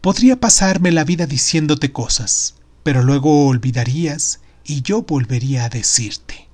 Podría 0.00 0.40
pasarme 0.40 0.92
la 0.92 1.04
vida 1.04 1.26
diciéndote 1.26 1.92
cosas, 1.92 2.54
pero 2.82 3.02
luego 3.02 3.46
olvidarías 3.46 4.40
y 4.64 4.80
yo 4.80 5.02
volvería 5.02 5.66
a 5.66 5.68
decirte. 5.68 6.48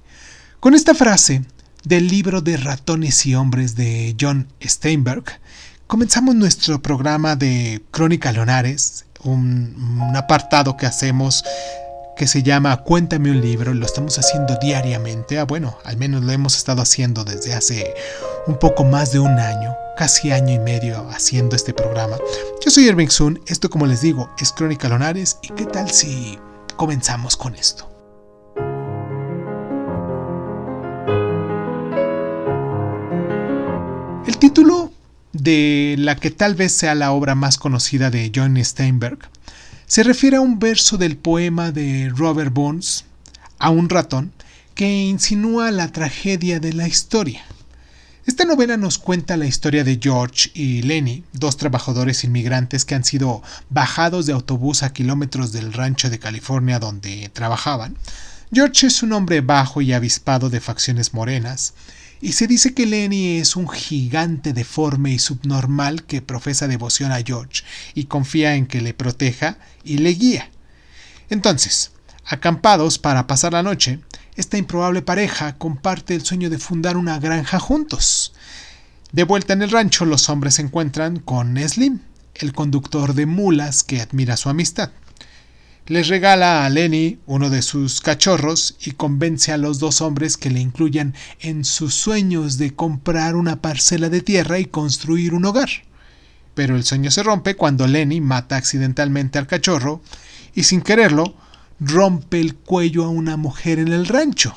Con 0.58 0.74
esta 0.74 0.96
frase 0.96 1.44
del 1.84 2.08
libro 2.08 2.40
de 2.40 2.56
ratones 2.56 3.24
y 3.24 3.36
hombres 3.36 3.76
de 3.76 4.16
John 4.20 4.48
Steinberg, 4.60 5.22
comenzamos 5.86 6.34
nuestro 6.34 6.82
programa 6.82 7.36
de 7.36 7.84
Crónica 7.92 8.32
Leonares, 8.32 9.04
un, 9.22 10.00
un 10.00 10.16
apartado 10.16 10.76
que 10.76 10.86
hacemos 10.86 11.44
que 12.16 12.26
se 12.26 12.42
llama 12.42 12.82
Cuéntame 12.82 13.30
un 13.30 13.42
libro, 13.42 13.74
lo 13.74 13.84
estamos 13.84 14.18
haciendo 14.18 14.56
diariamente, 14.60 15.38
ah, 15.38 15.44
bueno, 15.44 15.78
al 15.84 15.98
menos 15.98 16.24
lo 16.24 16.32
hemos 16.32 16.56
estado 16.56 16.80
haciendo 16.80 17.24
desde 17.24 17.52
hace 17.52 17.94
un 18.46 18.58
poco 18.58 18.84
más 18.84 19.12
de 19.12 19.18
un 19.18 19.38
año, 19.38 19.76
casi 19.98 20.32
año 20.32 20.54
y 20.54 20.58
medio 20.58 21.06
haciendo 21.10 21.54
este 21.54 21.74
programa. 21.74 22.16
Yo 22.64 22.70
soy 22.70 22.88
Irving 22.88 23.08
Sun, 23.08 23.40
esto 23.46 23.68
como 23.68 23.86
les 23.86 24.00
digo 24.00 24.30
es 24.38 24.50
Crónica 24.50 24.88
Lonares 24.88 25.38
y 25.42 25.48
qué 25.48 25.66
tal 25.66 25.90
si 25.90 26.38
comenzamos 26.76 27.36
con 27.36 27.54
esto. 27.54 27.92
El 34.26 34.38
título 34.38 34.90
de 35.34 35.96
la 35.98 36.16
que 36.16 36.30
tal 36.30 36.54
vez 36.54 36.72
sea 36.72 36.94
la 36.94 37.12
obra 37.12 37.34
más 37.34 37.58
conocida 37.58 38.10
de 38.10 38.32
John 38.34 38.56
Steinberg 38.64 39.18
se 39.86 40.02
refiere 40.02 40.36
a 40.36 40.40
un 40.40 40.58
verso 40.58 40.98
del 40.98 41.16
poema 41.16 41.70
de 41.70 42.10
Robert 42.14 42.52
Burns, 42.52 43.04
A 43.58 43.70
un 43.70 43.88
ratón, 43.88 44.32
que 44.74 45.06
insinúa 45.06 45.70
la 45.70 45.90
tragedia 45.90 46.60
de 46.60 46.74
la 46.74 46.86
historia. 46.86 47.42
Esta 48.26 48.44
novela 48.44 48.76
nos 48.76 48.98
cuenta 48.98 49.36
la 49.36 49.46
historia 49.46 49.84
de 49.84 49.98
George 50.02 50.50
y 50.52 50.82
Lenny, 50.82 51.24
dos 51.32 51.56
trabajadores 51.56 52.24
inmigrantes 52.24 52.84
que 52.84 52.96
han 52.96 53.04
sido 53.04 53.42
bajados 53.70 54.26
de 54.26 54.32
autobús 54.32 54.82
a 54.82 54.92
kilómetros 54.92 55.52
del 55.52 55.72
rancho 55.72 56.10
de 56.10 56.18
California 56.18 56.80
donde 56.80 57.30
trabajaban. 57.32 57.96
George 58.52 58.88
es 58.88 59.02
un 59.04 59.12
hombre 59.12 59.40
bajo 59.40 59.80
y 59.80 59.92
avispado 59.92 60.50
de 60.50 60.60
facciones 60.60 61.14
morenas, 61.14 61.74
y 62.20 62.32
se 62.32 62.46
dice 62.46 62.74
que 62.74 62.86
Lenny 62.86 63.38
es 63.38 63.56
un 63.56 63.68
gigante 63.68 64.52
deforme 64.52 65.12
y 65.12 65.18
subnormal 65.18 66.04
que 66.04 66.22
profesa 66.22 66.66
devoción 66.66 67.12
a 67.12 67.22
George 67.22 67.62
y 67.94 68.04
confía 68.04 68.54
en 68.54 68.66
que 68.66 68.80
le 68.80 68.94
proteja 68.94 69.58
y 69.84 69.98
le 69.98 70.10
guía. 70.10 70.50
Entonces, 71.28 71.92
acampados 72.24 72.98
para 72.98 73.26
pasar 73.26 73.52
la 73.52 73.62
noche, 73.62 74.00
esta 74.36 74.58
improbable 74.58 75.02
pareja 75.02 75.56
comparte 75.56 76.14
el 76.14 76.24
sueño 76.24 76.50
de 76.50 76.58
fundar 76.58 76.96
una 76.96 77.18
granja 77.18 77.58
juntos. 77.58 78.32
De 79.12 79.24
vuelta 79.24 79.52
en 79.52 79.62
el 79.62 79.70
rancho, 79.70 80.04
los 80.04 80.28
hombres 80.28 80.54
se 80.54 80.62
encuentran 80.62 81.18
con 81.18 81.56
Slim, 81.56 82.00
el 82.34 82.52
conductor 82.52 83.14
de 83.14 83.26
mulas 83.26 83.82
que 83.82 84.00
admira 84.00 84.36
su 84.36 84.48
amistad 84.48 84.90
les 85.88 86.08
regala 86.08 86.64
a 86.64 86.68
Lenny 86.68 87.20
uno 87.26 87.48
de 87.48 87.62
sus 87.62 88.00
cachorros 88.00 88.76
y 88.84 88.92
convence 88.92 89.52
a 89.52 89.56
los 89.56 89.78
dos 89.78 90.00
hombres 90.00 90.36
que 90.36 90.50
le 90.50 90.60
incluyan 90.60 91.14
en 91.40 91.64
sus 91.64 91.94
sueños 91.94 92.58
de 92.58 92.74
comprar 92.74 93.36
una 93.36 93.62
parcela 93.62 94.08
de 94.08 94.20
tierra 94.20 94.58
y 94.58 94.64
construir 94.64 95.32
un 95.32 95.44
hogar. 95.44 95.68
Pero 96.54 96.74
el 96.74 96.84
sueño 96.84 97.10
se 97.10 97.22
rompe 97.22 97.54
cuando 97.54 97.86
Lenny 97.86 98.20
mata 98.20 98.56
accidentalmente 98.56 99.38
al 99.38 99.46
cachorro 99.46 100.00
y 100.54 100.64
sin 100.64 100.80
quererlo 100.80 101.34
rompe 101.78 102.40
el 102.40 102.56
cuello 102.56 103.04
a 103.04 103.08
una 103.08 103.36
mujer 103.36 103.78
en 103.78 103.88
el 103.88 104.06
rancho. 104.06 104.56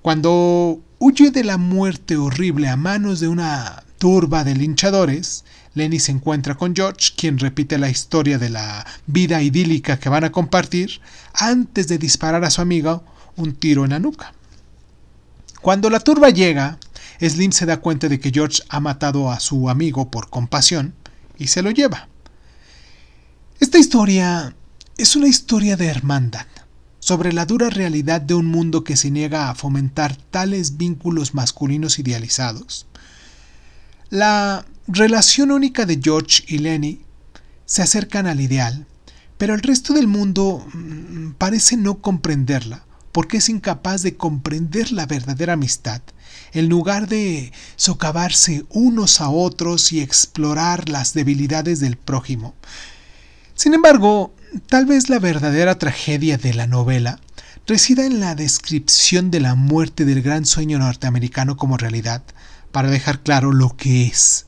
Cuando 0.00 0.80
huye 0.98 1.30
de 1.30 1.44
la 1.44 1.58
muerte 1.58 2.16
horrible 2.16 2.68
a 2.68 2.76
manos 2.76 3.20
de 3.20 3.28
una 3.28 3.84
turba 4.02 4.42
de 4.42 4.56
linchadores, 4.56 5.44
Lenny 5.74 6.00
se 6.00 6.10
encuentra 6.10 6.56
con 6.56 6.74
George, 6.74 7.12
quien 7.16 7.38
repite 7.38 7.78
la 7.78 7.88
historia 7.88 8.36
de 8.36 8.50
la 8.50 8.84
vida 9.06 9.40
idílica 9.42 10.00
que 10.00 10.08
van 10.08 10.24
a 10.24 10.32
compartir 10.32 11.00
antes 11.34 11.86
de 11.86 11.98
disparar 11.98 12.42
a 12.44 12.50
su 12.50 12.60
amigo 12.60 13.04
un 13.36 13.54
tiro 13.54 13.84
en 13.84 13.90
la 13.90 14.00
nuca. 14.00 14.34
Cuando 15.60 15.88
la 15.88 16.00
turba 16.00 16.30
llega, 16.30 16.80
Slim 17.20 17.52
se 17.52 17.64
da 17.64 17.76
cuenta 17.76 18.08
de 18.08 18.18
que 18.18 18.32
George 18.32 18.64
ha 18.70 18.80
matado 18.80 19.30
a 19.30 19.38
su 19.38 19.70
amigo 19.70 20.10
por 20.10 20.30
compasión 20.30 20.94
y 21.38 21.46
se 21.46 21.62
lo 21.62 21.70
lleva. 21.70 22.08
Esta 23.60 23.78
historia 23.78 24.52
es 24.98 25.14
una 25.14 25.28
historia 25.28 25.76
de 25.76 25.86
hermandad, 25.86 26.46
sobre 26.98 27.32
la 27.32 27.46
dura 27.46 27.70
realidad 27.70 28.20
de 28.20 28.34
un 28.34 28.46
mundo 28.46 28.82
que 28.82 28.96
se 28.96 29.12
niega 29.12 29.48
a 29.48 29.54
fomentar 29.54 30.16
tales 30.16 30.76
vínculos 30.76 31.34
masculinos 31.34 32.00
idealizados. 32.00 32.88
La 34.12 34.66
relación 34.88 35.50
única 35.50 35.86
de 35.86 35.98
George 35.98 36.44
y 36.46 36.58
Lenny 36.58 37.00
se 37.64 37.80
acercan 37.80 38.26
al 38.26 38.42
ideal, 38.42 38.84
pero 39.38 39.54
el 39.54 39.62
resto 39.62 39.94
del 39.94 40.06
mundo 40.06 40.66
mm, 40.74 41.30
parece 41.38 41.78
no 41.78 42.02
comprenderla, 42.02 42.84
porque 43.10 43.38
es 43.38 43.48
incapaz 43.48 44.02
de 44.02 44.18
comprender 44.18 44.92
la 44.92 45.06
verdadera 45.06 45.54
amistad, 45.54 46.02
en 46.52 46.68
lugar 46.68 47.08
de 47.08 47.54
socavarse 47.76 48.66
unos 48.68 49.22
a 49.22 49.30
otros 49.30 49.94
y 49.94 50.02
explorar 50.02 50.90
las 50.90 51.14
debilidades 51.14 51.80
del 51.80 51.96
prójimo. 51.96 52.54
Sin 53.54 53.72
embargo, 53.72 54.34
tal 54.66 54.84
vez 54.84 55.08
la 55.08 55.20
verdadera 55.20 55.78
tragedia 55.78 56.36
de 56.36 56.52
la 56.52 56.66
novela 56.66 57.18
resida 57.66 58.04
en 58.04 58.20
la 58.20 58.34
descripción 58.34 59.30
de 59.30 59.40
la 59.40 59.54
muerte 59.54 60.04
del 60.04 60.20
gran 60.20 60.44
sueño 60.44 60.78
norteamericano 60.78 61.56
como 61.56 61.78
realidad, 61.78 62.22
para 62.72 62.90
dejar 62.90 63.22
claro 63.22 63.52
lo 63.52 63.76
que 63.76 64.06
es 64.06 64.46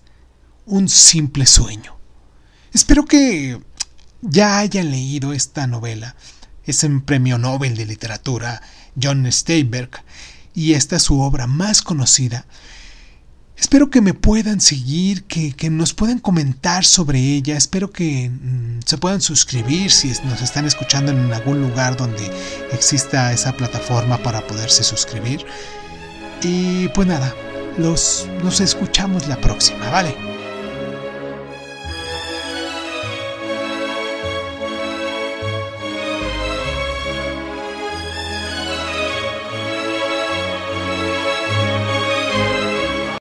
un 0.67 0.89
simple 0.89 1.47
sueño. 1.47 1.97
Espero 2.73 3.05
que 3.05 3.61
ya 4.23 4.59
hayan 4.59 4.91
leído 4.91 5.33
esta 5.33 5.67
novela. 5.67 6.17
Es 6.65 6.83
un 6.83 7.03
premio 7.03 7.39
Nobel 7.39 7.77
de 7.77 7.85
literatura, 7.85 8.63
John 9.01 9.31
Steinberg, 9.31 9.91
y 10.55 10.73
esta 10.73 10.97
es 10.97 11.03
su 11.03 11.21
obra 11.21 11.47
más 11.47 11.83
conocida. 11.83 12.47
Espero 13.57 13.91
que 13.91 14.01
me 14.01 14.15
puedan 14.15 14.61
seguir, 14.61 15.25
que, 15.25 15.71
nos 15.71 15.95
puedan 15.95 16.19
comentar 16.19 16.85
sobre 16.85 17.21
ella. 17.21 17.57
Espero 17.57 17.91
que 17.91 18.29
mm, 18.31 18.81
se 18.85 18.99
puedan 18.99 19.21
suscribir 19.21 19.91
si 19.91 20.09
nos 20.25 20.43
están 20.43 20.65
escuchando 20.65 21.13
en 21.13 21.33
algún 21.33 21.61
lugar 21.61 21.97
donde 21.97 22.31
exista 22.73 23.33
esa 23.33 23.57
plataforma 23.57 24.19
para 24.19 24.47
poderse 24.47 24.83
suscribir. 24.83 25.45
Y 26.43 26.89
pues 26.89 27.07
nada, 27.07 27.33
los, 27.79 28.29
nos 28.43 28.61
escuchamos 28.61 29.29
la 29.29 29.37
próxima, 29.37 29.91
¿vale? 29.91 30.34